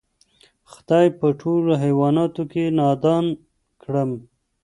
خدای 0.71 1.07
په 1.19 1.27
ټولوحیوانانو 1.39 2.43
کی 2.51 2.63
نادان 2.79 3.25
کړم 3.81 4.11